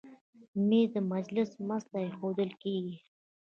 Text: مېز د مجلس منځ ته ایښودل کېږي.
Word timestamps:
مېز 0.67 0.87
د 0.95 0.97
مجلس 1.13 1.49
منځ 1.67 1.83
ته 1.91 1.97
ایښودل 2.05 2.51
کېږي. 2.63 2.97